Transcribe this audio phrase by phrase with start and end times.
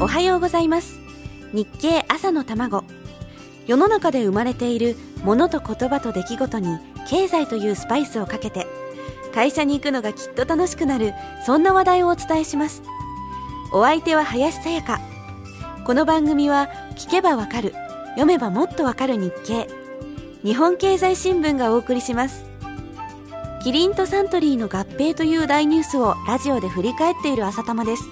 [0.00, 1.00] おはようございます。
[1.52, 2.84] 日経朝の卵。
[3.66, 6.78] 世の中で生まれている物と言葉と出来事に
[7.10, 8.68] 経済というスパイスをかけて
[9.34, 11.14] 会社に行くのがきっと楽しくなる
[11.44, 12.84] そんな話題をお伝えします。
[13.72, 15.00] お相手は林さやか。
[15.84, 17.74] この番組は聞けばわかる
[18.10, 19.66] 読めばもっとわかる日経。
[20.44, 22.44] 日本経済新聞がお送りします。
[23.64, 28.04] キリンとサントリーの合併という大ニュースをラジオで振り返っている朝玉です。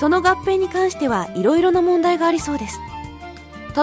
[0.00, 2.80] その合併に関してはいろいろな問題がありそうです。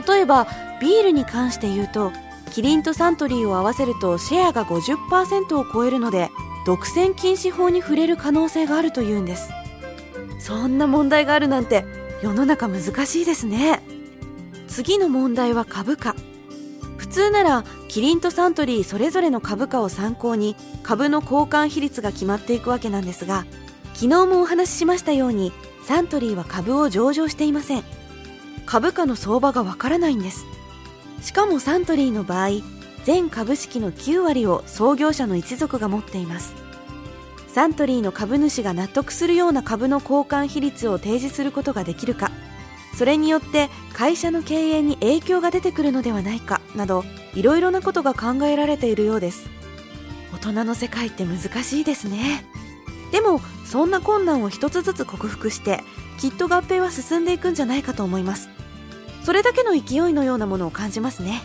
[0.08, 0.48] 例えば
[0.82, 2.12] ビールに関して言うと
[2.52, 6.32] キリンとサントリーを合わせるとシェアが50%を超えるので
[6.66, 9.52] 独占禁止法に触れる可能性があるというんです。
[10.40, 11.86] そんな問題があるなんて
[12.24, 13.84] 世の中難しいですね。
[14.68, 16.16] 次の問題は株価。
[16.98, 23.46] 普通ならキリンとサントリーそれぞれの株価を参考に株の交換比率が決まっていくわけなんですが
[23.94, 25.54] 昨日もお話ししましたように
[25.88, 27.84] サントリーは株を上場していません。
[28.66, 30.46] 株価の相場がわからないんです。
[31.22, 32.50] しかもサントリーの場合
[33.06, 36.54] 全株式の9割を創業者の一族が持っています。
[37.48, 42.30] サントリーの株主が納得するような株の交換比率を提示することができるか
[42.96, 49.50] それによって会社の経営に影響が出てくるのではないかなどいろいろなことが考えられているようです。
[50.34, 52.46] 大人の世界って難しいですね。
[53.12, 55.84] でもそんな困難を一つずつ克服して
[56.20, 58.50] きっと合併は進んでいくんじゃないかと思います。
[59.24, 61.42] それだけの勢いのようなものを感じますね。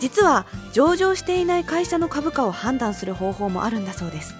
[0.00, 4.34] 実は上場していない会社の株価を判断する方法もあるんだそうです。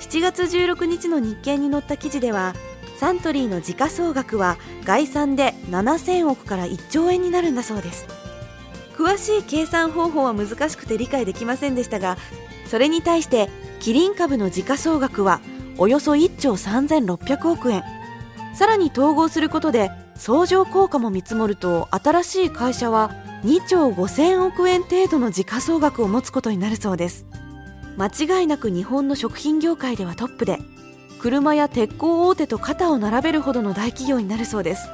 [0.00, 2.54] 7月16日の日経に載った記事では
[2.98, 8.06] サントリーの時価総額は概算で7000億から1兆円になるんだそうです。
[8.98, 12.18] 詳しい計算方法は難しくて理解できませんでしたが
[12.66, 13.48] それに対して
[13.80, 15.40] キリン株の時価総額は
[15.76, 17.84] およそ1兆3600億円。
[18.54, 27.26] さらに統合することで相乗効果も見積もると新しい会社は2兆5000億円程度の時価総額を持つことになるそうです。
[27.96, 28.06] 間
[28.40, 30.58] 違いなく日本の食品業界ではトップで
[31.20, 34.88] 車や鉄鋼大手と肩を並べるほどの大企業になるそうです。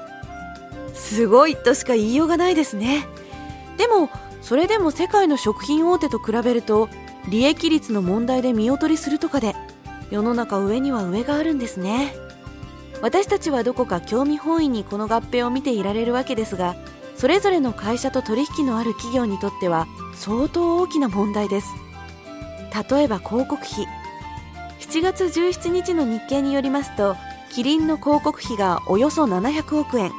[0.94, 3.06] すごいとしか言いようがないですね。
[3.76, 4.08] でも
[4.44, 6.90] それでも世界の食品大手と比べると
[7.30, 9.56] 利益率の問題で見劣りするとかで
[10.10, 12.14] 世の中上には上があるんですね。
[13.00, 16.76] 私たちはどこか興味本位にこの合併を見ていられるわけですが
[17.16, 21.68] それぞれの会社と取引のある企業にとっては相当大きな問題です。
[22.90, 23.86] 例えば広告費。
[24.78, 27.16] 7月17日の日経によりますと
[27.50, 30.12] キリンの広告費がおよそ700億円。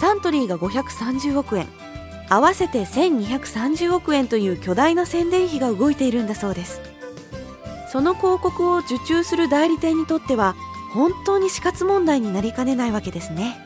[0.00, 1.68] サントリーが530億円。
[2.28, 6.80] 合わせて1230億円という巨大な宣伝費が動いているんだそうです。
[7.90, 10.56] その広告を受注する代理店にとっては
[10.92, 13.56] 本当に死活問題になりかねないわけですね。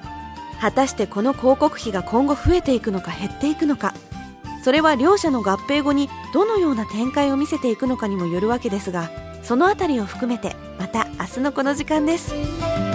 [0.61, 3.95] 果たしてこの広告費が今後増えていくのか減っていくのか。
[4.63, 9.11] それは両者の合併後にどのような展開を見せていくのかにもよるわけですが
[9.43, 12.88] そのあたりを含めてまた明日のこの時間です。